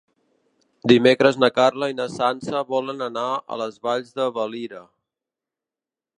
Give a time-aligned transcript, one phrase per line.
[0.91, 4.83] Dimecres na Carla i na Sança volen anar a les Valls de Valira.